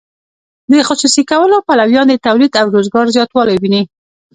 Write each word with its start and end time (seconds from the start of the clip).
د 0.71 0.73
خصوصي 0.87 1.23
کولو 1.31 1.57
پلویان 1.67 2.07
د 2.09 2.13
تولید 2.27 2.51
او 2.61 2.67
روزګار 2.75 3.05
زیاتوالی 3.15 3.55
ویني. 3.59 3.81